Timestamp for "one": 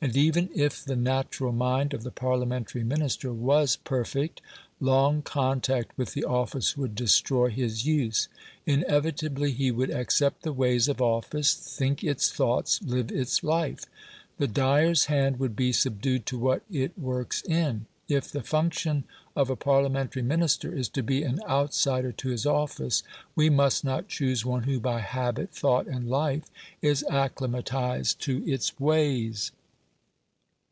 24.46-24.62